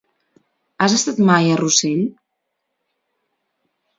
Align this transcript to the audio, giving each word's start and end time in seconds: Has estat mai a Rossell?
Has 0.85 0.95
estat 0.99 1.19
mai 1.29 1.51
a 1.51 1.59
Rossell? 1.59 2.01